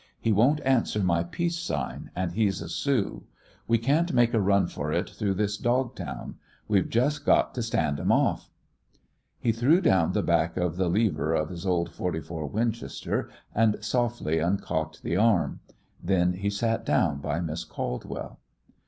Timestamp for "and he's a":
2.15-2.69